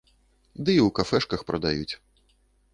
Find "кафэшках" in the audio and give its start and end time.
1.01-1.45